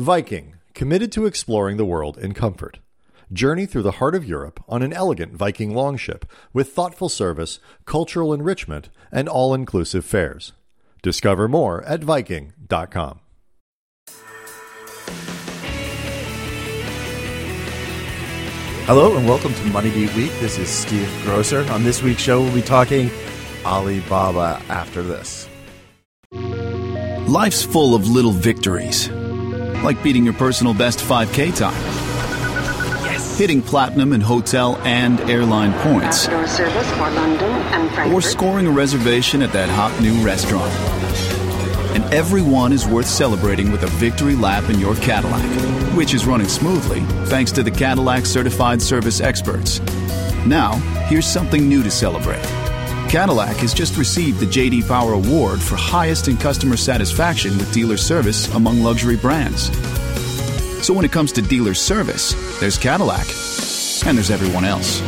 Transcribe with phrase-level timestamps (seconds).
[0.00, 2.78] Viking, committed to exploring the world in comfort.
[3.30, 8.32] Journey through the heart of Europe on an elegant Viking longship with thoughtful service, cultural
[8.32, 10.54] enrichment, and all inclusive fares.
[11.02, 13.20] Discover more at Viking.com.
[18.86, 20.32] Hello and welcome to MoneyBeat Week.
[20.40, 21.70] This is Steve Grocer.
[21.70, 23.10] On this week's show, we'll be talking
[23.66, 25.46] Alibaba after this.
[26.32, 29.08] Life's full of little victories,
[29.82, 31.74] like beating your personal best 5K time,
[33.04, 33.38] yes.
[33.38, 39.42] hitting platinum in hotel and airline points, service for London and or scoring a reservation
[39.42, 40.72] at that hot new restaurant.
[41.94, 45.44] And every one is worth celebrating with a victory lap in your Cadillac,
[45.96, 49.80] which is running smoothly thanks to the Cadillac Certified Service Experts.
[50.46, 50.74] Now,
[51.08, 52.69] here's something new to celebrate.
[53.10, 57.96] Cadillac has just received the JD Power Award for highest in customer satisfaction with dealer
[57.96, 59.64] service among luxury brands.
[60.86, 63.26] So when it comes to dealer service, there's Cadillac,
[64.06, 65.00] and there's everyone else.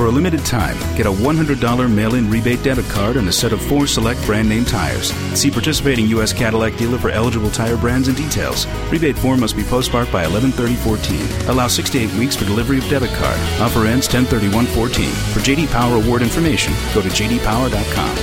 [0.00, 3.52] For a limited time, get a $100 mail in rebate debit card and a set
[3.52, 5.12] of four select brand name tires.
[5.38, 6.32] See participating U.S.
[6.32, 8.66] Cadillac dealer for eligible tire brands and details.
[8.90, 11.50] Rebate form must be postmarked by 113014.
[11.50, 13.38] Allow 68 weeks for delivery of debit card.
[13.60, 15.10] Offer ends 103114.
[15.34, 18.16] For JD Power award information, go to jdpower.com.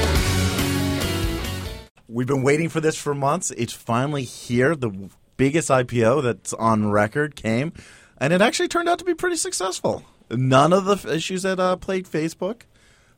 [2.08, 3.52] We've been waiting for this for months.
[3.52, 4.76] It's finally here.
[4.76, 7.72] The biggest IPO that's on record came,
[8.18, 10.04] and it actually turned out to be pretty successful.
[10.30, 12.62] None of the issues that uh, plagued Facebook.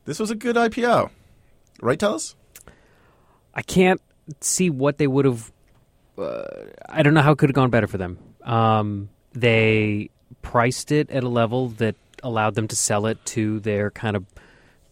[0.04, 1.10] This was a good IPO,
[1.80, 1.98] right?
[1.98, 2.34] Tell us.
[3.54, 4.00] I can't
[4.40, 5.52] see what they would have.
[6.16, 6.44] Uh,
[6.88, 8.18] I don't know how it could have gone better for them.
[8.42, 10.10] Um, they
[10.42, 14.24] priced it at a level that allowed them to sell it to their kind of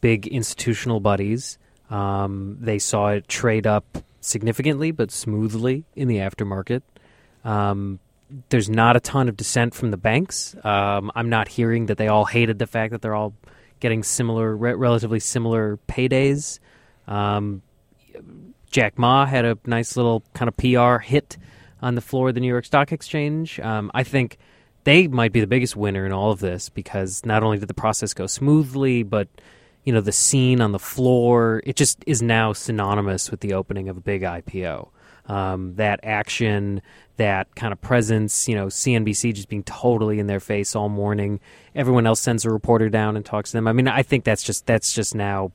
[0.01, 1.59] big institutional buddies.
[1.91, 6.83] Um, they saw it trade up significantly but smoothly in the aftermarket.
[7.45, 8.01] Um,
[8.51, 10.55] there's not a ton of dissent from the banks.
[10.63, 13.35] Um, I'm not hearing that they all hated the fact that they're all
[13.81, 16.59] getting similar, re- relatively similar paydays.
[17.07, 17.63] Um,
[18.71, 21.39] Jack Ma had a nice little kind of PR hit
[21.81, 23.59] on the floor of the New York Stock Exchange.
[23.61, 24.37] Um, I think
[24.85, 27.75] they might be the biggest winner in all of this because not only did the
[27.75, 29.29] process go smoothly, but
[29.85, 33.89] you know the scene on the floor it just is now synonymous with the opening
[33.89, 34.89] of a big IPO.
[35.29, 36.81] Um, that action,
[37.19, 41.39] that kind of presence, you know, CNBC just being totally in their face all morning.
[41.75, 43.69] Everyone else sends a reporter down and talks to them.
[43.69, 45.53] I mean, I think that's just that's just now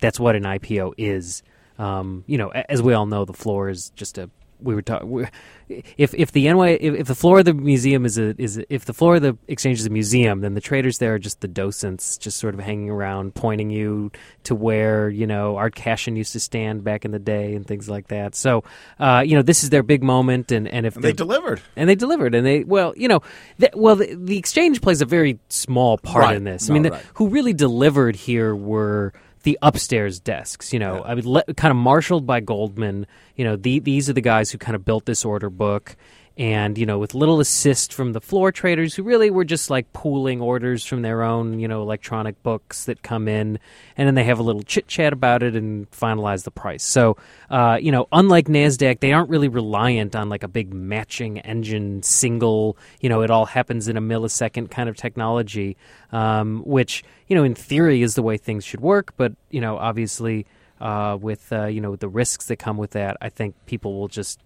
[0.00, 1.42] that's what an IPO is.
[1.78, 4.30] Um, you know, as we all know, the floor is just a
[4.64, 5.28] we were talking.
[5.68, 8.74] If if the NY if, if, the floor of the museum is a is a,
[8.74, 11.40] if the floor of the exchange is a museum, then the traders there are just
[11.40, 14.10] the docents, just sort of hanging around, pointing you
[14.44, 17.88] to where you know Art Cashin used to stand back in the day and things
[17.88, 18.34] like that.
[18.34, 18.64] So,
[18.98, 21.88] uh, you know, this is their big moment, and and if and they delivered, and
[21.88, 23.22] they delivered, and they well, you know,
[23.58, 26.36] the, well, the, the, exchange plays a very small part right.
[26.36, 26.68] in this.
[26.68, 27.00] I mean, right.
[27.00, 29.12] the, who really delivered here were
[29.44, 30.72] the upstairs desks.
[30.72, 31.12] You know, yeah.
[31.12, 33.06] I mean, le- kind of marshaled by Goldman.
[33.36, 35.96] You know, the, these are the guys who kind of built this order book,
[36.36, 39.92] and you know, with little assist from the floor traders, who really were just like
[39.92, 43.58] pooling orders from their own, you know, electronic books that come in,
[43.96, 46.84] and then they have a little chit chat about it and finalize the price.
[46.84, 47.16] So,
[47.50, 52.02] uh, you know, unlike Nasdaq, they aren't really reliant on like a big matching engine,
[52.02, 52.76] single.
[53.00, 55.76] You know, it all happens in a millisecond kind of technology,
[56.12, 59.14] um, which you know, in theory, is the way things should work.
[59.16, 60.46] But you know, obviously,
[60.80, 64.08] uh, with uh, you know the risks that come with that, I think people will
[64.08, 64.40] just,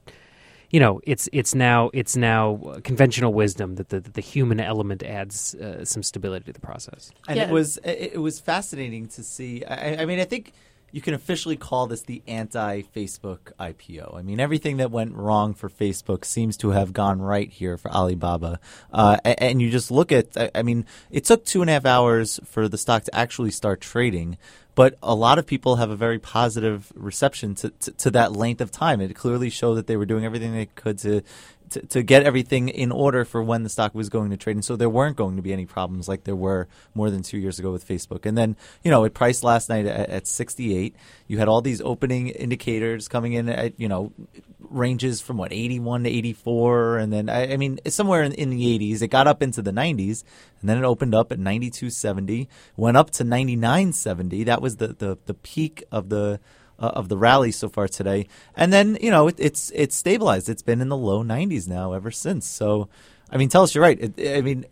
[0.70, 5.54] you know, it's it's now it's now conventional wisdom that the the human element adds
[5.54, 7.10] uh, some stability to the process.
[7.26, 7.44] And yeah.
[7.44, 9.64] it was it was fascinating to see.
[9.64, 10.52] I, I mean, I think
[10.90, 14.16] you can officially call this the anti-Facebook IPO.
[14.16, 17.90] I mean, everything that went wrong for Facebook seems to have gone right here for
[17.90, 18.58] Alibaba.
[18.92, 22.40] Uh, and you just look at, I mean, it took two and a half hours
[22.44, 24.38] for the stock to actually start trading.
[24.74, 28.60] But a lot of people have a very positive reception to, to, to that length
[28.60, 29.00] of time.
[29.00, 31.22] It clearly showed that they were doing everything they could to
[31.70, 34.56] to, to get everything in order for when the stock was going to trade.
[34.56, 37.38] And so there weren't going to be any problems like there were more than two
[37.38, 38.26] years ago with Facebook.
[38.26, 40.94] And then, you know, it priced last night at, at 68.
[41.26, 44.12] You had all these opening indicators coming in at, you know,
[44.60, 46.98] ranges from what, 81 to 84.
[46.98, 49.02] And then, I, I mean, somewhere in, in, the 80s.
[49.02, 50.24] It got up into the 90s.
[50.60, 54.44] And then it opened up at 92.70, went up to 99.70.
[54.44, 56.40] That was the, the, the peak of the
[56.78, 58.26] uh, of the rally so far today.
[58.56, 60.48] And then you know it, it's it's stabilized.
[60.48, 62.46] It's been in the low 90s now ever since.
[62.46, 62.88] So,
[63.30, 63.98] I mean, Telis you're right.
[64.00, 64.66] It, I mean,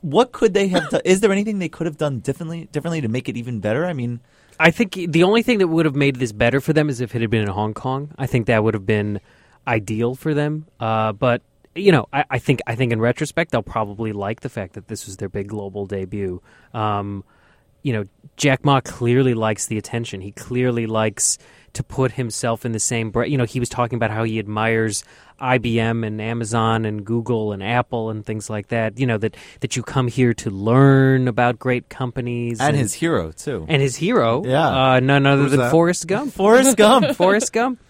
[0.00, 1.02] what could they have done?
[1.04, 3.86] Is there anything they could have done differently differently to make it even better?
[3.86, 4.20] I mean.
[4.60, 7.16] I think the only thing that would have made this better for them is if
[7.16, 8.12] it had been in Hong Kong.
[8.16, 9.18] I think that would have been
[9.66, 10.66] ideal for them.
[10.78, 11.42] Uh, but
[11.74, 14.88] you know, I, I think I think in retrospect they'll probably like the fact that
[14.88, 16.42] this was their big global debut.
[16.74, 17.24] Um,
[17.82, 18.04] you know,
[18.36, 20.20] Jack Ma clearly likes the attention.
[20.20, 21.38] He clearly likes
[21.74, 23.28] to put himself in the same breath.
[23.30, 25.04] You know, he was talking about how he admires
[25.40, 28.98] IBM and Amazon and Google and Apple and things like that.
[28.98, 33.32] You know that that you come here to learn about great companies and his hero
[33.32, 33.64] too.
[33.68, 34.68] and his hero, Yeah.
[34.94, 35.70] uh, none other Who's than that?
[35.70, 36.32] Forrest Gump.
[36.34, 37.06] Forrest Gump.
[37.16, 37.80] Forrest Gump.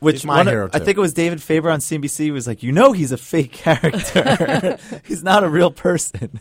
[0.00, 2.46] Which He's my one of- hero, I think it was David Faber on CNBC was
[2.46, 4.76] like, you know, he's a fake character.
[5.06, 6.40] he's not a real person.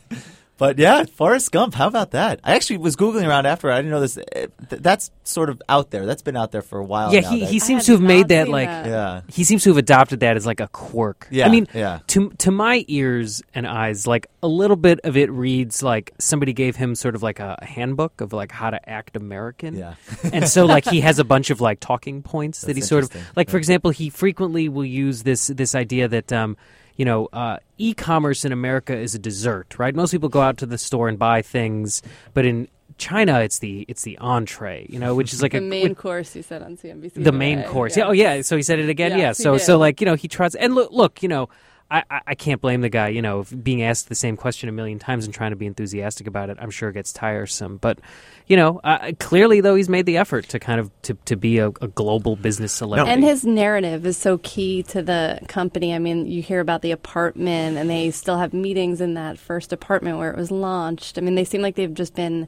[0.58, 1.74] But yeah, Forrest Gump.
[1.74, 2.40] How about that?
[2.44, 3.72] I actually was googling around after.
[3.72, 4.20] I didn't know this.
[4.34, 6.06] eh, That's sort of out there.
[6.06, 7.12] That's been out there for a while.
[7.14, 8.86] Yeah, now, he, he seems to have made that like that.
[8.86, 9.22] Yeah.
[9.30, 11.28] he seems to have adopted that as like a quirk.
[11.32, 12.00] Yeah, I mean, yeah.
[12.08, 16.54] to to my ears and eyes, like a little bit of it reads like somebody
[16.54, 19.76] gave him sort of like a, a handbook of like how to act American.
[19.76, 19.96] Yeah.
[20.32, 23.10] and so like he has a bunch of like talking points that he sort of
[23.10, 23.34] interesting.
[23.36, 23.50] like.
[23.50, 26.58] For example, he frequently will use this this idea that um,
[26.96, 29.96] you know, uh, e-commerce in America is a dessert, right?
[29.96, 32.02] Most people go out to the store and buy things,
[32.34, 32.68] but in
[32.98, 36.36] China, it's the it's the entree, you know, which is like the a main course
[36.36, 37.24] you said on CNBC.
[37.24, 37.98] the main course.
[37.98, 38.06] Yeah.
[38.06, 38.42] Oh, yeah.
[38.42, 39.18] So he said it again.
[39.18, 39.44] Yes, yeah.
[39.44, 41.50] So so like you know he tries and look look you know.
[41.94, 45.00] I, I- can't blame the guy, you know, being asked the same question a million
[45.00, 46.58] times and trying to be enthusiastic about it.
[46.60, 48.00] I'm sure it gets tiresome, but
[48.48, 51.60] you know, uh, clearly though he's made the effort to kind of to, to be
[51.60, 53.12] a, a global business celebrity.
[53.12, 55.94] And his narrative is so key to the company.
[55.94, 59.72] I mean, you hear about the apartment, and they still have meetings in that first
[59.72, 61.18] apartment where it was launched.
[61.18, 62.48] I mean, they seem like they've just been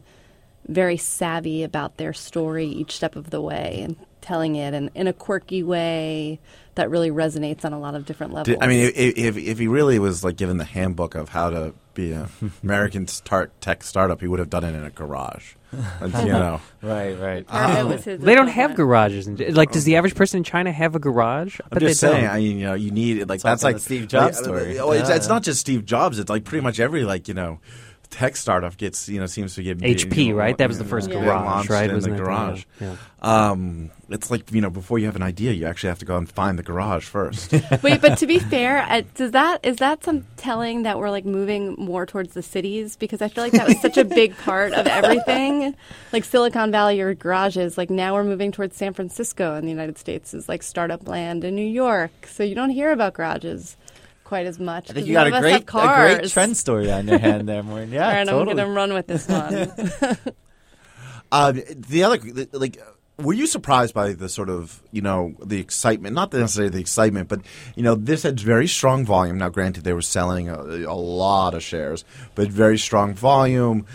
[0.68, 5.08] very savvy about their story each step of the way and telling it in, in
[5.08, 6.40] a quirky way
[6.76, 8.54] that really resonates on a lot of different levels.
[8.58, 11.50] Did- I mean, if, if if he really was like given the handbook of how
[11.50, 12.28] to be an
[12.64, 15.54] American start tech startup, he would have done it in a garage.
[16.02, 17.42] You know, Right, right.
[17.44, 19.28] Apartment um, was his they don't have garages.
[19.28, 21.60] In, like, does the average person in China have a garage?
[21.62, 22.16] I'm But just they don't.
[22.18, 22.28] saying.
[22.30, 24.72] I mean, you know, you need like Talking that's like Steve Jobs like, story.
[24.78, 25.34] It's, Yeah, it's yeah.
[25.34, 26.18] not just Steve Jobs.
[26.20, 27.60] It's like pretty much every like you know.
[28.16, 30.58] Tech startup gets you know seems to get HP, you know, right?
[30.58, 31.90] That was the first know, garage, launched right?
[31.90, 32.64] in Wasn't the garage.
[32.80, 32.96] Yeah.
[33.22, 36.16] Um, it's like you know before you have an idea, you actually have to go
[36.16, 37.52] and find the garage first.
[37.84, 41.26] Wait, but to be fair, uh, does that is that some telling that we're like
[41.26, 42.96] moving more towards the cities?
[42.96, 45.76] Because I feel like that was such a big part of everything.
[46.14, 47.78] Like Silicon Valley or garages.
[47.78, 51.44] Like now we're moving towards San Francisco in the United States is like startup land
[51.44, 52.28] in New York.
[52.28, 53.76] So you don't hear about garages
[54.26, 54.90] quite as much.
[54.90, 57.20] I think you got a none of us great, a great trend story on your
[57.20, 57.92] hand there, Maureen.
[57.92, 58.52] Yeah, right, totally.
[58.52, 59.70] I'm gonna run with this one.
[61.32, 62.20] Uh, the other,
[62.52, 62.82] like,
[63.18, 66.16] were you surprised by the sort of, you know, the excitement?
[66.16, 67.42] Not necessarily the excitement, but
[67.76, 69.38] you know, this had very strong volume.
[69.38, 73.86] Now, granted, they were selling a, a lot of shares, but very strong volume.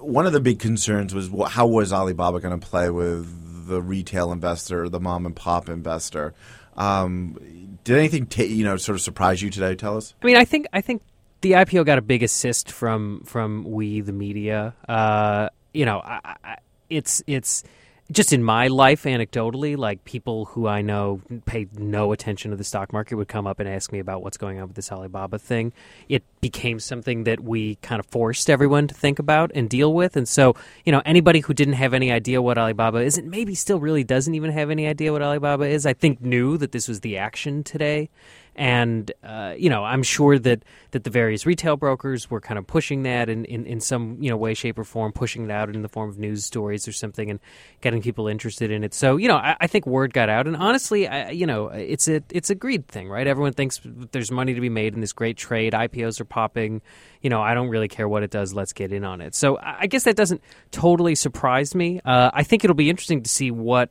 [0.00, 4.32] One of the big concerns was how was Alibaba going to play with the retail
[4.32, 6.34] investor, the mom and pop investor?
[6.76, 9.74] Um, did anything, ta you know, sort of surprise you today?
[9.74, 10.14] Telis.
[10.22, 11.02] I mean, I think I think
[11.40, 14.74] the IPO got a big assist from from we the media.
[14.88, 16.56] Uh, you know, I, I,
[16.88, 17.64] it's it's
[18.10, 22.64] just in my life, anecdotally, like people who I know pay no attention to the
[22.64, 25.38] stock market would come up and ask me about what's going on with this Alibaba
[25.38, 25.72] thing.
[26.08, 30.16] It became something that we kind of forced everyone to think about and deal with.
[30.16, 30.54] And so,
[30.84, 34.04] you know, anybody who didn't have any idea what Alibaba is, and maybe still really
[34.04, 37.16] doesn't even have any idea what Alibaba is, I think knew that this was the
[37.16, 38.10] action today.
[38.54, 42.66] And uh, you know, I'm sure that, that the various retail brokers were kind of
[42.66, 45.74] pushing that in, in, in some you know way, shape, or form, pushing it out
[45.74, 47.40] in the form of news stories or something, and
[47.80, 48.92] getting people interested in it.
[48.92, 52.08] So you know, I, I think word got out, and honestly, I, you know, it's
[52.08, 53.26] a it's a greed thing, right?
[53.26, 53.80] Everyone thinks
[54.12, 55.72] there's money to be made in this great trade.
[55.72, 56.82] IPOs are popping.
[57.22, 58.52] You know, I don't really care what it does.
[58.52, 59.34] Let's get in on it.
[59.34, 60.42] So I guess that doesn't
[60.72, 62.00] totally surprise me.
[62.04, 63.90] Uh, I think it'll be interesting to see what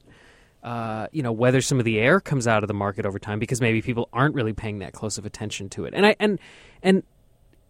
[0.63, 3.39] uh, you know whether some of the air comes out of the market over time
[3.39, 5.93] because maybe people aren't really paying that close of attention to it.
[5.93, 6.39] And i and
[6.83, 7.03] and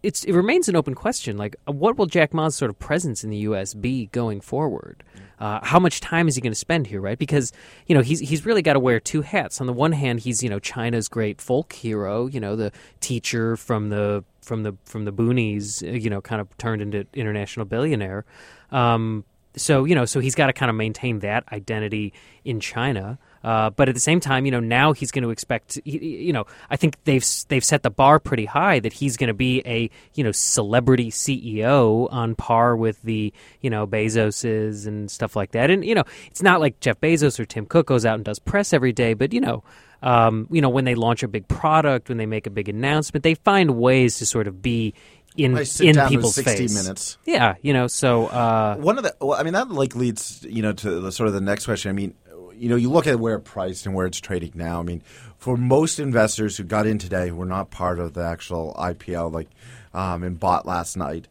[0.03, 3.23] it's it remains an open question like uh, what will jack ma's sort of presence
[3.23, 5.03] in the us be going forward?
[5.39, 7.17] Uh, how much time is he going to spend here right?
[7.17, 7.51] Because
[7.87, 9.61] you know he's he's really got to wear two hats.
[9.61, 13.55] On the one hand he's you know china's great folk hero you know the teacher
[13.55, 17.65] from the from the from the boonies uh, you know kind of turned into international
[17.65, 18.25] billionaire.
[18.71, 23.19] Um, so you know, so he's got to kind of maintain that identity in China.
[23.43, 25.79] Uh, but at the same time, you know, now he's going to expect.
[25.83, 29.33] You know, I think they've they've set the bar pretty high that he's going to
[29.33, 35.35] be a you know celebrity CEO on par with the you know Bezoses and stuff
[35.35, 35.69] like that.
[35.69, 38.39] And you know, it's not like Jeff Bezos or Tim Cook goes out and does
[38.39, 39.63] press every day, but you know.
[40.03, 43.21] Um, you know, when they launch a big product, when they make a big announcement,
[43.21, 44.95] they find ways to sort of be
[45.37, 46.73] in I sit in down people's 60 face.
[46.73, 47.17] minutes.
[47.25, 50.61] Yeah, you know, so uh, One of the, well, I mean, that like leads, you
[50.61, 51.89] know, to the sort of the next question.
[51.89, 52.15] I mean,
[52.55, 54.79] you know, you look at where it priced and where it's trading now.
[54.79, 55.01] I mean,
[55.37, 59.31] for most investors who got in today, who were not part of the actual IPO,
[59.31, 59.47] like
[59.93, 61.27] um, and bought last night.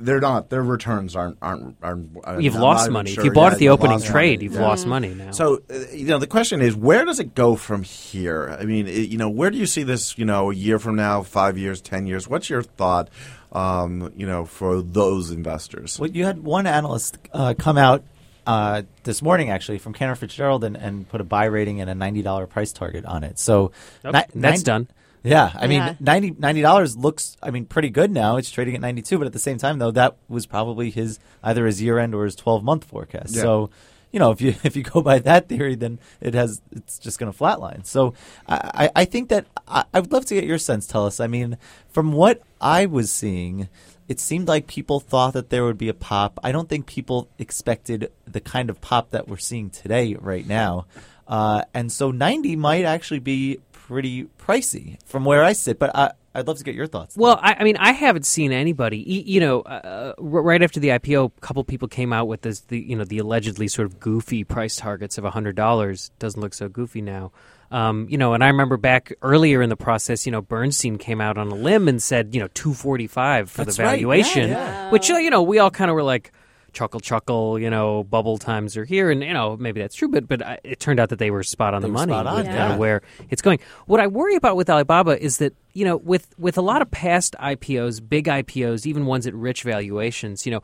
[0.00, 0.50] They're not.
[0.50, 1.76] Their returns aren't aren't.
[1.82, 3.10] aren't You've I'm lost money.
[3.12, 3.20] sure.
[3.22, 4.44] If you bought Yeah, at the opening lost trade, money.
[4.44, 4.62] you've Yeah.
[4.62, 5.30] lost money now.
[5.32, 8.56] So, uh, you know, the question is, where does it go from here?
[8.58, 10.96] I mean, it, you know, where do you see this, you know, a year from
[10.96, 12.26] now, five years, ten years?
[12.28, 13.08] What's your thought,
[13.52, 15.98] um, you know, for those investors?
[15.98, 18.02] Well, you had one analyst uh, come out
[18.46, 21.94] uh, this morning, actually, from Cantor Fitzgerald, and, and put a buy rating and a
[21.94, 23.38] ninety dollar price target on it.
[23.38, 23.72] So
[24.02, 24.88] Nope, ni- that's nine- done.
[25.24, 25.86] Yeah, I Yeah.
[25.86, 28.36] mean, 90 ninety dollars looks, I mean, pretty good now.
[28.38, 31.18] It's trading at ninety two, but at the same time, though, that was probably his
[31.44, 33.34] either his year end or his twelve month forecast.
[33.36, 33.42] Yeah.
[33.42, 33.70] So,
[34.10, 37.18] you know, if you if you go by that theory, then it has it's just
[37.20, 37.86] going to flatline.
[37.86, 38.14] So,
[38.48, 40.86] I, I I think that I, I would love to get your sense.
[40.88, 41.22] Telis.
[41.22, 41.56] I mean,
[41.88, 43.68] from what I was seeing,
[44.08, 46.40] it seemed like people thought that there would be a pop.
[46.42, 50.86] I don't think people expected the kind of pop that we're seeing today, right now.
[51.28, 55.78] Uh, and so 90 might actually be pretty pricey from where I sit.
[55.78, 57.16] But I, I'd love to get your thoughts.
[57.16, 58.98] Well, I, I mean, I haven't seen anybody.
[58.98, 62.78] You know, uh, right after the IPO, a couple people came out with this, the
[62.78, 66.10] you know, the allegedly sort of goofy price targets of hundred dollars.
[66.18, 67.32] Doesn't look so goofy now.
[67.70, 71.22] Um, you know, and I remember back earlier in the process, you know, Bernstein came
[71.22, 73.90] out on a limb and said, you know, two forty five for That's the right.
[73.92, 74.90] Yeah, valuation, yeah.
[74.90, 76.32] which uh, you know, we all kind of were like.
[76.72, 77.58] Chuckle, chuckle.
[77.58, 80.56] You know, bubble times are here, and you know maybe that's true, but but uh,
[80.64, 82.56] it turned out that they were spot on They the money spot on, with yeah.
[82.56, 83.60] kind of where it's going.
[83.86, 86.90] What I worry about with Alibaba is that you know, with with a lot of
[86.90, 90.62] past IPOs, big IPOs, even ones at rich valuations, you know,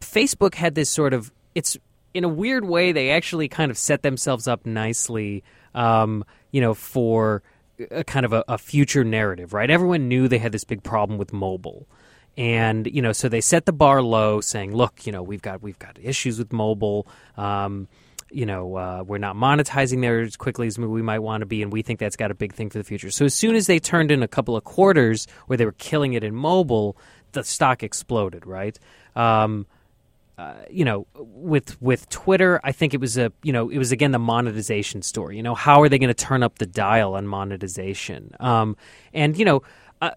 [0.00, 1.76] Facebook had this sort of it's
[2.14, 5.44] in a weird way they actually kind of set themselves up nicely,
[5.74, 7.42] um, you know, for
[7.90, 9.70] a kind of a, a future narrative, right?
[9.70, 11.86] Everyone knew they had this big problem with mobile.
[12.36, 15.62] And you know, so they set the bar low, saying, "Look, you know, we've got
[15.62, 17.06] we've got issues with mobile.
[17.36, 17.88] Um,
[18.30, 21.62] you know, uh, we're not monetizing there as quickly as we might want to be,
[21.62, 23.10] and we think that's got a big thing for the future.
[23.10, 26.12] So as soon as they turned in a couple of quarters where they were killing
[26.12, 26.96] it in mobile,
[27.32, 28.78] the stock exploded, right?
[29.16, 29.66] Um,
[30.38, 33.92] uh, you know, with with Twitter, I think it was a you know it was
[33.92, 35.36] again the monetization story.
[35.36, 38.34] You know, how are they going to turn up the dial on monetization?
[38.40, 38.76] Um,
[39.12, 39.62] and you know.
[40.02, 40.12] Uh,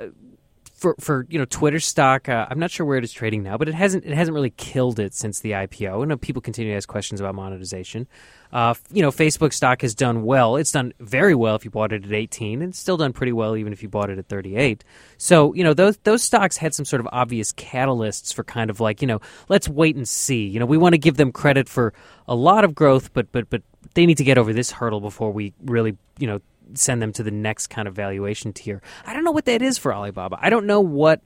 [0.84, 3.58] for for you know Twitter stock, uh, I'm not sure where it is trading now,
[3.58, 6.04] but it hasn't it hasn't really killed it since the IPO.
[6.04, 8.06] And people continue to ask questions about monetization.
[8.52, 10.58] Uh, you know, Facebook stock has done well.
[10.58, 13.32] It's done very well if you bought it at 18, and it's still done pretty
[13.32, 14.84] well even if you bought it at 38.
[15.18, 18.82] So you know those those stocks had some sort of obvious catalysts for kind of
[18.82, 20.48] like you know let's wait and see.
[20.48, 21.94] You know, we want to give them credit for
[22.28, 23.62] a lot of growth, but but but
[23.94, 26.42] they need to get over this hurdle before we really you know
[26.76, 28.82] send them to the next kind of valuation tier.
[29.06, 30.38] I don't know what that is for Alibaba.
[30.42, 31.22] I don't know what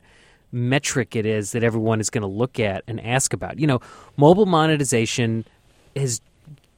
[0.52, 3.60] metric it is that everyone is going to look at and ask about.
[3.60, 3.82] You know,
[4.16, 5.46] mobile monetization
[5.96, 6.22] is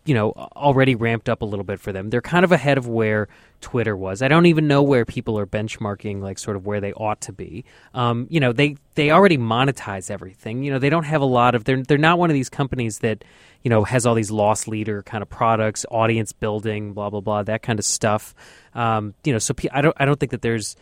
[0.05, 2.09] you know already ramped up a little bit for them.
[2.09, 3.27] They're kind of ahead of where
[3.61, 4.21] Twitter was.
[4.21, 7.33] I don't even know where people are benchmarking like sort of where they ought to
[7.33, 7.65] be.
[7.93, 10.63] Um, you know, they they already monetize everything.
[10.63, 12.99] You know, they don't have a lot of they're they're not one of these companies
[12.99, 13.23] that
[13.63, 17.43] you know has all these loss leader kind of products, audience building, blah blah blah,
[17.43, 18.33] that kind of stuff.
[18.73, 20.75] Um, you know, so I don't I don't think that there's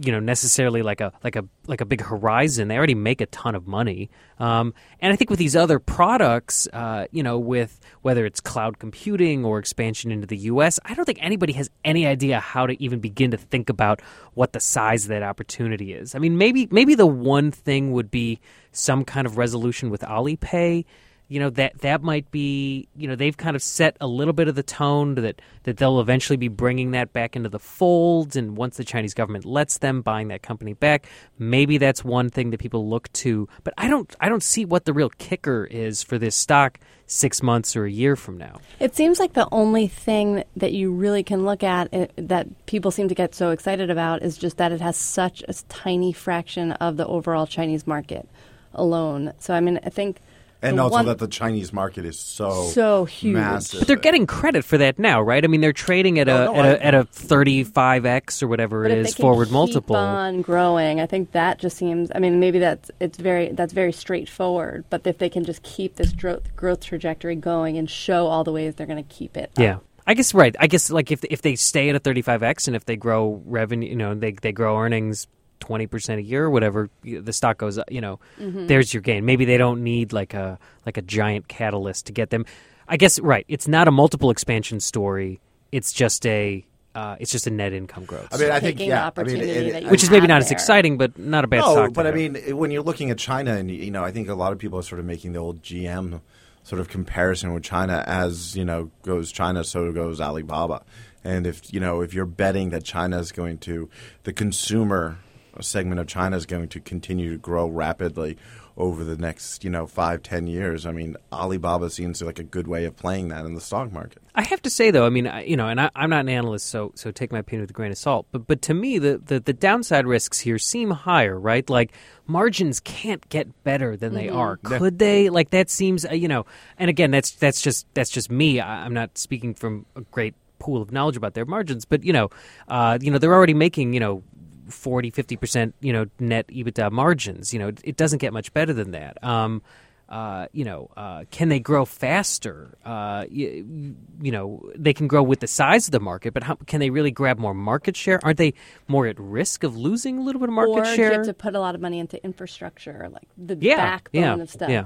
[0.00, 2.68] you know necessarily like a like a like a big horizon.
[2.68, 6.68] They already make a ton of money, um, and I think with these other products,
[6.72, 11.04] uh, you know, with whether it's cloud computing or expansion into the U.S., I don't
[11.04, 14.00] think anybody has any idea how to even begin to think about
[14.34, 16.14] what the size of that opportunity is.
[16.14, 18.40] I mean, maybe maybe the one thing would be
[18.72, 20.84] some kind of resolution with Alipay
[21.30, 24.48] you know that that might be you know they've kind of set a little bit
[24.48, 28.36] of the tone that that they'll eventually be bringing that back into the fold.
[28.36, 31.06] And once the Chinese government lets them buying that company back
[31.38, 33.48] maybe that's one thing that people look to.
[33.64, 37.42] But I don't I don't see what the real kicker is for this stock 6
[37.42, 38.60] months or a year from now.
[38.78, 42.90] It seems like the only thing that you really can look at uh, that people
[42.90, 46.72] seem to get so excited about is just that it has such a tiny fraction
[46.72, 48.28] of the overall Chinese market
[48.74, 49.32] alone.
[49.38, 50.18] So I mean, I think
[50.62, 53.34] and the also one- that the Chinese market is so So huge.
[53.34, 53.80] massive.
[53.80, 56.52] but they're getting credit for that now right I mean they're trading at a No,
[56.52, 59.22] no, at, I- a at a 35x or whatever But it if is they can
[59.22, 62.10] forward keep multiple on growing, I think that just seems.
[62.14, 64.84] I mean, maybe that's it's very that's very straightforward.
[64.90, 68.52] But if they can just keep this growth growth trajectory going and show all the
[68.52, 69.58] ways they're going to keep it, up.
[69.58, 69.78] Yeah.
[70.06, 70.54] I guess right.
[70.58, 73.88] I guess like if if they stay at a 35x and if they grow revenue,
[73.88, 75.26] you know, they they grow earnings
[75.60, 79.24] 20% a year or whatever, the stock goes up, you know, there's your gain.
[79.24, 82.44] Maybe they don't need like a like a giant catalyst to get them.
[82.88, 83.44] I guess right.
[83.48, 85.40] It's not a multiple expansion story.
[85.70, 86.64] It's just a
[86.94, 88.28] uh, it's just a net income growth.
[88.32, 88.96] I mean, I think taking yeah.
[88.96, 91.44] I mean, opportunity it- that you which is maybe have not as exciting, but not
[91.44, 91.92] a bad no, stock.
[91.92, 94.52] but I mean, when you're looking at China, and you know, I think a lot
[94.52, 96.20] of people are sort of making the old GM
[96.64, 98.02] sort of comparison with China.
[98.06, 100.82] As you know, goes China, so goes Alibaba.
[101.22, 103.88] And if you know if you're betting that China is going to,
[104.24, 105.18] the consumer
[105.62, 108.36] segment of China is going to continue to grow rapidly
[108.76, 110.86] over the next you know five ten years.
[110.86, 114.22] I mean, Alibaba seems like a good way of playing that in the stock market.
[114.34, 116.28] I have to say though, I mean, I, you know, and I, I'm not an
[116.28, 118.26] analyst, so so take my opinion with a grain of salt.
[118.32, 121.68] But but to me, the, the the downside risks here seem higher, right?
[121.68, 121.92] Like
[122.26, 124.56] margins can't get better than they are.
[124.56, 125.28] Could they?
[125.28, 126.46] Like that seems, uh, you know.
[126.78, 128.60] And again, that's that's just that's just me.
[128.60, 132.12] I, I'm not speaking from a great pool of knowledge about their margins, but you
[132.12, 132.30] know,
[132.68, 134.22] uh, you know, they're already making you know
[134.70, 138.92] 40 50% you know net ebitda margins you know it, doesn't get much better than
[138.92, 139.62] that um,
[140.10, 142.76] uh, you know, uh, can they grow faster?
[142.84, 146.56] Uh, you, you know, they can grow with the size of the market, but how,
[146.66, 148.18] can they really grab more market share?
[148.24, 148.54] Aren't they
[148.88, 151.12] more at risk of losing a little bit of market or share?
[151.12, 154.34] you have to put a lot of money into infrastructure, like the Yeah, backbone yeah,
[154.34, 154.68] of stuff.
[154.68, 154.84] yeah.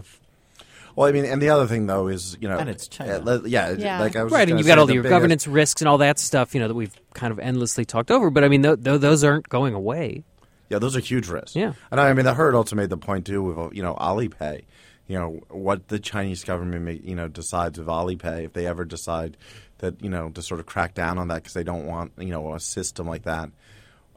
[0.97, 3.23] Well, I mean, and the other thing though is you know, And it's China.
[3.27, 4.01] uh, yeah, Yeah.
[4.01, 5.99] like I was Right, and you've got all the your biggest- governance risks and all
[5.99, 8.31] that stuff, you know, that we've kind of endlessly talked over.
[8.31, 10.23] But I mean, th- th- those aren't going away.
[10.71, 11.55] Yeah, those are huge risks.
[11.57, 11.73] Yeah.
[11.91, 14.63] and I mean, the herd also made the point too with you know Alipay.
[15.07, 18.85] You know what the Chinese government may, you know decides with Alipay if they ever
[18.87, 19.37] decide
[19.79, 22.31] that you know to sort of crack down on that because they don't want you
[22.31, 23.51] know a system like that.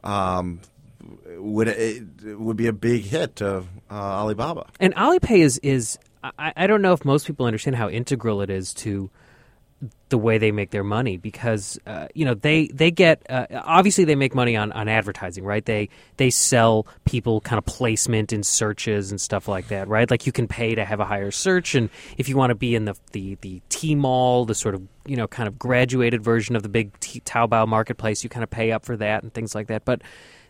[0.02, 0.60] Um,
[1.36, 3.58] would it, it would be a big hit to
[3.90, 4.66] uh, Alibaba.
[4.80, 8.50] And Alipay is is I, I don't know if most people understand how integral it
[8.50, 9.10] is to
[10.08, 14.04] the way they make their money because uh, you know they they get uh, obviously
[14.04, 15.64] they make money on, on advertising right?
[15.64, 20.10] They they sell people kind of placement in searches and stuff like that right?
[20.10, 22.74] Like you can pay to have a higher search and if you want to be
[22.74, 26.62] in the the the Tmall the sort of you know kind of graduated version of
[26.64, 29.68] the big T- Taobao marketplace you kind of pay up for that and things like
[29.68, 29.84] that.
[29.84, 30.02] But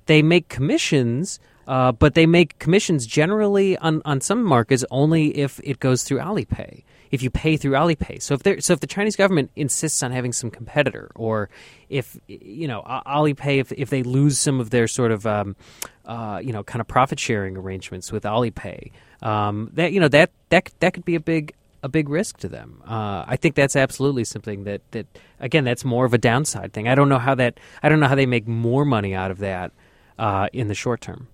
[0.06, 5.60] they make commissions uh, but they make commissions generally on, on some markets only if
[5.62, 6.82] it goes through Alipay.
[7.10, 10.32] If you pay through Alipay, so if so if the Chinese government insists on having
[10.32, 11.48] some competitor, or
[11.88, 15.56] if you know Alipay, if if they lose some of their sort of um,
[16.04, 18.90] uh, you know kind of profit sharing arrangements with Alipay,
[19.22, 22.48] um, that you know that that that could be a big a big risk to
[22.48, 22.82] them.
[22.86, 25.06] Uh, I think that's absolutely something that that
[25.40, 26.88] again that's more of a downside thing.
[26.88, 29.38] I don't know how that I don't know how they make more money out of
[29.38, 29.72] that
[30.18, 31.28] uh, in the short term.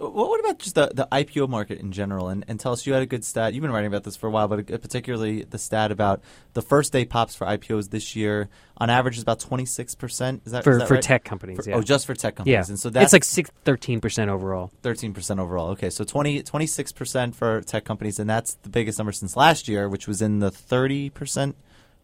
[0.00, 2.28] What what about just the, the IPO market in general?
[2.28, 3.52] And, and Telis, you had a good stat.
[3.52, 6.22] You've been writing about this for a while, but uh, particularly the stat about
[6.54, 8.48] the first day pops for IPOs this year.
[8.78, 10.42] On average, is about twenty six percent.
[10.46, 11.02] Is that for is that for right?
[11.02, 11.62] tech companies.
[11.62, 11.76] For- yeah.
[11.76, 12.52] Oh, just for tech companies.
[12.68, 12.72] yeah.
[12.72, 14.70] And so that's it's like six, 13 percent overall.
[14.82, 15.68] thirteen percent overall.
[15.70, 19.88] Okay, so 26 percent for tech companies, and that's the biggest number since last year,
[19.88, 21.56] which was in the thirty percent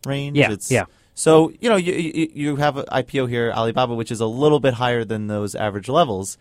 [0.04, 0.36] range.
[0.36, 0.84] Yeah, It's, yeah.
[1.14, 4.60] So you know you, you you have an IPO here, Alibaba, which is a little
[4.60, 6.36] bit higher than those average levels.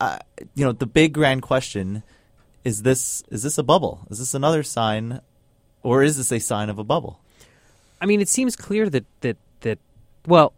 [0.00, 0.18] Uh,
[0.54, 2.02] you know, the big grand question
[2.64, 4.06] is this: is this a bubble?
[4.10, 5.20] Is this another sign,
[5.82, 7.20] or is this a sign of a bubble?
[8.00, 9.78] I mean, it seems clear that that that
[10.26, 10.52] well,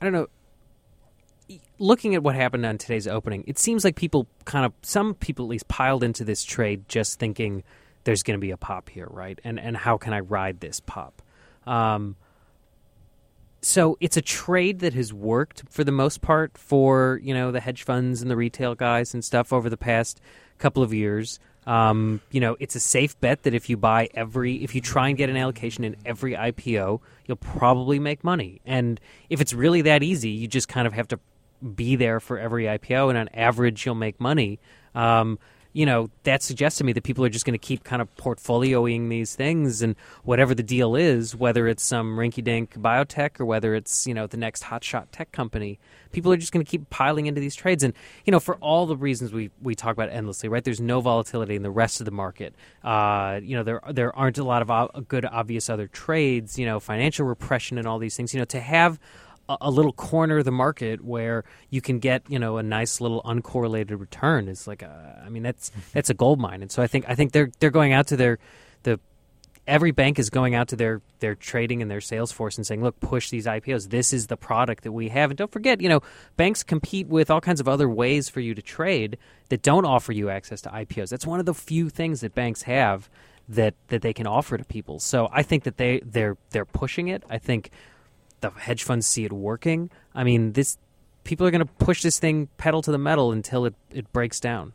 [0.00, 0.26] I don't know.
[1.78, 5.46] Looking at what happened on today's opening, it seems like people kind of some people
[5.46, 7.64] at least piled into this trade just thinking
[8.04, 9.38] there's going to be a pop here, right?
[9.44, 11.22] And and how can I ride this pop?
[11.66, 12.16] Um,
[13.62, 17.60] so it's a trade that has worked for the most part for you know the
[17.60, 20.20] hedge funds and the retail guys and stuff over the past
[20.58, 21.38] couple of years.
[21.66, 25.08] Um, you know, it's a safe bet that if you buy every, if you try
[25.08, 28.60] and get an allocation in every IPO, you'll probably make money.
[28.64, 31.20] And if it's really that easy, you just kind of have to
[31.74, 34.58] be there for every IPO, and on average, you'll make money.
[34.94, 35.38] Um,
[35.72, 38.14] you know, that suggests to me that people are just going to keep kind of
[38.16, 43.74] portfolioing these things, and whatever the deal is, whether it's some rinky-dink biotech or whether
[43.74, 45.78] it's you know the next hotshot tech company,
[46.12, 47.82] people are just going to keep piling into these trades.
[47.84, 50.64] And you know, for all the reasons we we talk about endlessly, right?
[50.64, 52.54] There's no volatility in the rest of the market.
[52.82, 56.58] Uh, you know, there there aren't a lot of o- good obvious other trades.
[56.58, 58.34] You know, financial repression and all these things.
[58.34, 58.98] You know, to have
[59.60, 63.22] a, little corner of the market where you can get you know a nice little
[63.22, 64.48] uncorrelated return.
[64.48, 65.80] Is like a, I mean that's mm-hmm.
[65.92, 66.62] that's a gold mine.
[66.62, 68.38] And so I think I think they're they're going out to their
[68.82, 69.00] the
[69.66, 72.82] every bank is going out to their their trading and their sales force and saying
[72.82, 75.30] look push these IPOs this is the product that we have.
[75.30, 76.00] And don't forget you know
[76.36, 80.12] banks compete with all kinds of other ways for you to trade that don't offer
[80.12, 83.08] you access to IPOs that's one of the few things that banks have
[83.50, 84.98] that that they can offer to people.
[85.00, 87.24] So I think that they they're they're pushing it.
[87.28, 87.70] I think
[88.40, 89.90] the hedge funds see it working.
[90.14, 90.78] I mean, this
[91.24, 94.40] people are going to push this thing pedal to the metal until it, it breaks
[94.40, 94.72] down.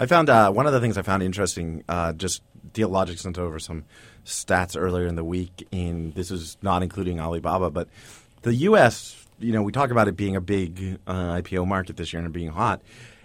[0.00, 1.84] I found uh, one of the things I found interesting.
[1.88, 3.84] Uh, just Dealogic sent over some
[4.24, 5.66] stats earlier in the week.
[5.70, 7.88] In this is not including Alibaba, but
[8.42, 9.26] the U.S.
[9.38, 12.32] You know, we talk about it being a big uh, IPO market this year and
[12.32, 12.80] being hot.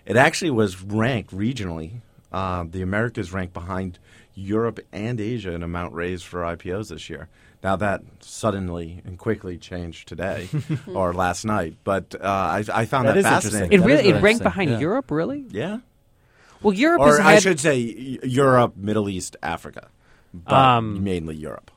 [0.06, 3.98] It actually was ranked regionally Uh, the Americas ranked behind
[4.36, 7.28] Europe and Asia in amount raised for IPOs this year.
[7.62, 10.48] Now that suddenly and quickly changed today
[10.88, 13.74] or last night, but uh, I, I found That that, is fascinating.
[13.74, 14.80] It That really is it ranked behind yeah.
[14.80, 15.46] Europe, really?
[15.50, 15.80] yeah,
[16.62, 17.78] Well, Europe or has I had should say
[18.24, 19.90] Europe, Middle East, Africa,
[20.34, 21.72] but Um, mainly Europe.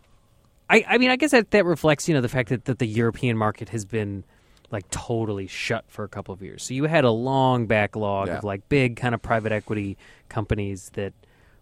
[0.71, 2.87] I, I mean, I guess that, that reflects, you know, the fact that, that the
[2.87, 4.25] European market has been
[4.71, 6.63] like totally shut for a couple of years.
[6.63, 8.39] So you had a long backlog Yeah.
[8.39, 9.99] of like big kind of private equity
[10.31, 11.13] companies that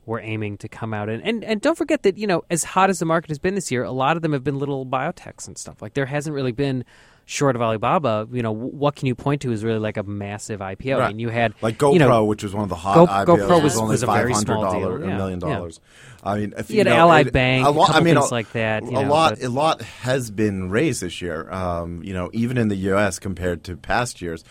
[0.06, 2.90] were aiming to come out and, and and don't forget that you know as hot
[2.90, 5.46] as the market has been this year, a lot of them have been little biotechs
[5.46, 5.80] and stuff.
[5.82, 6.84] Like there hasn't really been
[7.26, 8.26] short of Alibaba.
[8.32, 10.96] You know, w- what can you point to is really like a massive IPO?
[10.96, 11.08] I Right.
[11.08, 13.46] mean, you had like GoPro, you know, which was one of the hot Go- IPOs,
[13.46, 14.96] GoPro was- only was a very small deal.
[14.96, 15.54] a yeah, a million yeah.
[15.54, 15.80] dollars.
[16.24, 17.86] I mean, if You had know, Allied it- Bank, a a lot.
[17.86, 20.30] couple I mean, things a, like that, you a know, lot, but- a lot has
[20.30, 21.48] been raised this year.
[21.52, 23.18] Um, you know, even in the U.S.
[23.20, 24.42] compared to past years,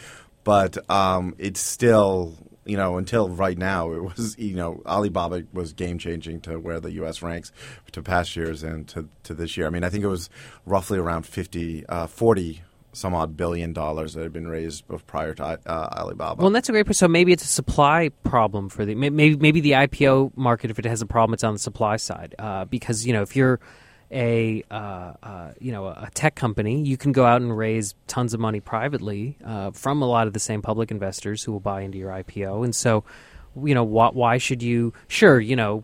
[0.46, 2.36] but um, it's still.
[2.70, 6.80] You know, until right now, it was you know Alibaba was game changing to where
[6.80, 7.22] the U.S.
[7.22, 7.52] ranks
[7.92, 9.66] to past years and to, to this year.
[9.66, 10.30] I mean, I think it was
[10.66, 15.44] roughly around 50, uh, 40 some odd billion dollars that had been raised prior to
[15.44, 16.42] uh, Alibaba.
[16.42, 16.98] Well, that's a great point.
[16.98, 20.72] So maybe it's a supply problem for the maybe maybe the IPO market.
[20.72, 23.36] If it has a problem, it's on the supply side uh, because you know if
[23.36, 23.60] you're
[24.12, 28.34] a uh, uh, you know a tech company, you can go out and raise tons
[28.34, 31.82] of money privately uh, from a lot of the same public investors who will buy
[31.82, 33.04] into your IPO, and so
[33.64, 34.94] you know why, should you?
[35.08, 35.84] Sure, you know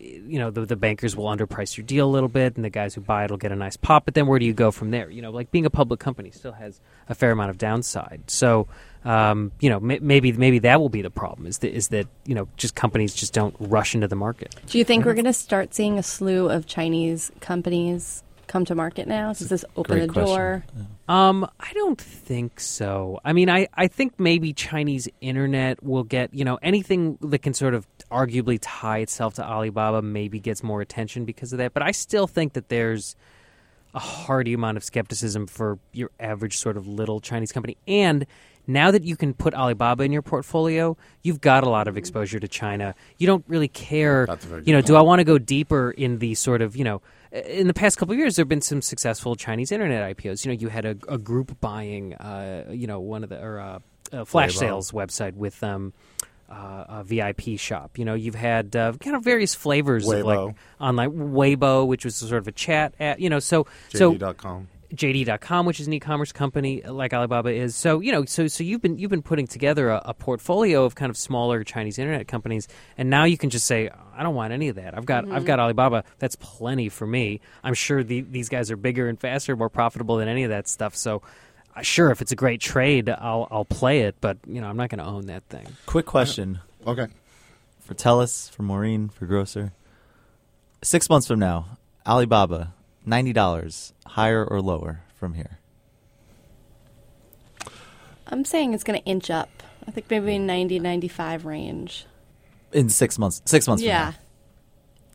[0.00, 2.94] you know the, the bankers will underprice your deal a little bit and the guys
[2.94, 4.90] who buy it will get a nice pop but then where do you go from
[4.90, 8.22] there you know like being a public company still has a fair amount of downside
[8.26, 8.66] so
[9.04, 12.06] um, you know m- maybe maybe that will be the problem is that is that
[12.26, 15.24] you know just companies just don't rush into the market Do you think we're going
[15.24, 19.32] to start seeing a slew of Chinese companies come to market now?
[19.32, 20.64] Does this open great a door?
[21.08, 23.20] Um, I don't think so.
[23.24, 27.54] I mean, I, I think maybe Chinese internet will get, you know, anything that can
[27.54, 31.72] sort of arguably tie itself to Alibaba maybe gets more attention because of that.
[31.74, 33.14] But I still think that there's
[33.94, 37.76] a hearty amount of skepticism for your average sort of little Chinese company.
[37.86, 38.26] And
[38.72, 42.38] now that you can put Alibaba in your portfolio, you've got a lot of exposure
[42.38, 42.94] to China.
[43.18, 45.38] You don't really care, That's a very you know, good do I want to go
[45.38, 47.02] deeper in the sort of, you know,
[47.32, 50.44] in the past couple of years, there have been some successful Chinese internet IPOs.
[50.44, 53.60] You know, you had a, a group buying, uh, you know, one of the or
[53.60, 53.78] uh,
[54.12, 54.58] a flash Weibo.
[54.58, 55.92] sales website with um,
[56.50, 57.98] uh, a Vipshop.
[57.98, 60.54] You know, you've had uh, kind of various flavors of like Weibo.
[60.80, 62.94] online Weibo, which was sort of a chat.
[62.98, 64.16] At, you know, so so
[64.90, 65.24] JD.com.
[65.26, 67.74] JD.com, which is an e-commerce company like Alibaba is.
[67.76, 70.94] So you know, so so you've been you've been putting together a, a portfolio of
[70.94, 74.52] kind of smaller Chinese internet companies, and now you can just say, I don't want
[74.52, 74.96] any of that.
[74.96, 76.04] I've got I've got Alibaba.
[76.18, 77.40] That's plenty for me.
[77.64, 80.68] I'm sure the, these guys are bigger and faster, more profitable than any of that
[80.68, 80.94] stuff.
[80.96, 81.22] So.
[81.76, 84.76] uh, Sure, if it's a great trade, I'll I'll play it, but you know I'm
[84.76, 85.66] not going to own that thing.
[85.86, 87.06] Quick question Okay.
[87.80, 89.72] for Telis, for Maureen, for Grocer.
[90.82, 95.58] Six months from now, Alibaba, ninety dollars, higher or lower from here?
[98.26, 99.48] I'm saying it's going to inch up.
[99.86, 102.06] I think maybe 90, 95 range.
[102.72, 103.42] In six months.
[103.44, 103.82] Six months.
[103.82, 104.12] Yeah.
[104.12, 104.18] From now.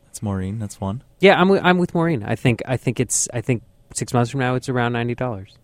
[0.07, 0.59] That's Maureen.
[0.59, 1.01] That's one.
[1.19, 2.23] Yeah, I'm wi- I'm with Maureen.
[2.23, 5.57] I think I think it's I think six months from now it's around ninety dollars.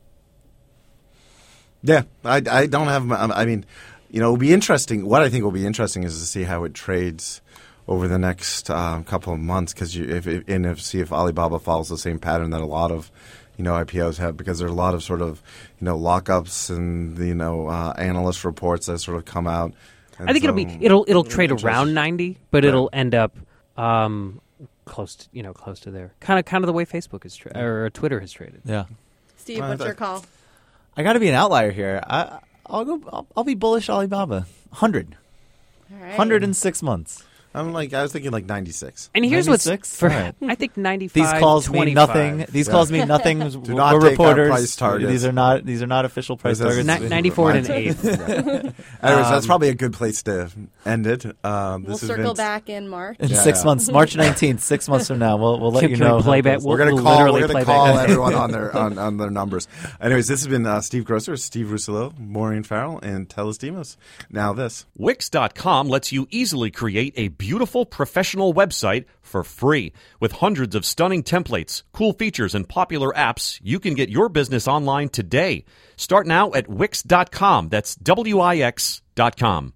[1.84, 3.05] Yeah, I, I don't have.
[3.05, 3.65] my- I mean,
[4.10, 5.05] you know, it'll be interesting.
[5.05, 7.41] What I think will be interesting is to see how it trades
[7.91, 11.12] over the next um, couple of months because you if, if and if see if
[11.12, 13.12] Alibaba follows the same pattern that a lot of
[13.58, 15.41] you know IPOs have because there's a lot of sort of
[15.80, 19.73] you know lockups and you know uh, analyst reports that sort of come out.
[20.17, 21.67] And I think it'll be it'll it'll trade Interesting.
[21.69, 22.69] around ninety, but Right.
[22.69, 23.36] it'll end up
[23.77, 24.39] um,
[24.86, 26.13] close to you know close to there.
[26.21, 28.62] Kind of kind of the way Facebook is tra- or Twitter has traded.
[28.63, 28.86] Yeah.
[29.38, 30.23] Steve, Uh, what's that- your call?
[30.95, 32.01] I got to be an outlier here.
[32.06, 33.01] I, I'll go.
[33.12, 34.45] I'll, I'll be bullish Alibaba.
[34.73, 35.15] Hundred.
[35.91, 36.15] All right.
[36.15, 37.23] Hundred in six months.
[37.53, 39.09] I'm like I was thinking like 96.
[39.13, 39.97] And here's what's 96?
[39.99, 40.35] for All right.
[40.47, 41.39] I think ninety These five.
[41.41, 42.45] calls mean nothing.
[42.49, 42.71] These Yeah.
[42.71, 43.39] calls mean nothing.
[43.39, 44.49] Do not We're take our reporters.
[44.49, 45.11] price targets.
[45.11, 45.65] These are not.
[45.65, 47.03] These are not official price This is- targets.
[47.03, 48.05] Ni- ninety four and an Mine- eighth.
[48.05, 50.49] Anyways, Um, that's probably a good place to
[50.85, 51.25] end it.
[51.43, 53.17] Um, We'll this has circle been- back in March.
[53.19, 53.65] in Yeah, six yeah.
[53.65, 56.17] months, March nineteenth, six months from now, we'll we'll let Can- you can we know.
[56.19, 56.63] how play it back- goes.
[56.65, 57.17] we'll- We're gonna We'll call.
[57.17, 58.03] literally We're gonna play call back.
[58.09, 59.67] everyone on their on, on their numbers.
[59.99, 63.97] Anyways, this has been uh, Steve Grocer, Steve Russolillo, Maureen Farrell, and Telis Demos.
[64.29, 64.85] Now this.
[64.95, 69.93] Wix.com lets you easily create a beautiful professional website for free.
[70.19, 74.67] With hundreds of stunning templates, cool features, and popular apps, you can get your business
[74.67, 75.65] online today.
[75.95, 77.69] Start now at Wix.com.
[77.69, 79.73] That's W I X.com.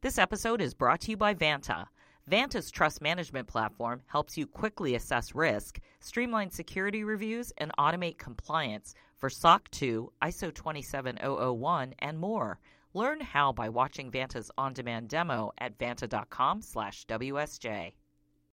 [0.00, 1.86] This episode is brought to you by Vanta.
[2.30, 8.94] Vanta's trust management platform helps you quickly assess risk, streamline security reviews, and automate compliance
[9.16, 12.60] for SOC 2, ISO 27001, and more.
[12.96, 17.92] Learn how by watching Vanta's on-demand demo at vanta.com/wsj.